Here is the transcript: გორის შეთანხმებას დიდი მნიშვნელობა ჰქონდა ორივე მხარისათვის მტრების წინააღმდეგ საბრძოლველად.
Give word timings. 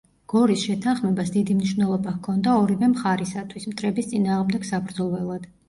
გორის 0.31 0.61
შეთანხმებას 0.69 1.29
დიდი 1.35 1.57
მნიშვნელობა 1.57 2.15
ჰქონდა 2.15 2.57
ორივე 2.63 2.91
მხარისათვის 2.95 3.71
მტრების 3.75 4.13
წინააღმდეგ 4.17 4.69
საბრძოლველად. 4.75 5.51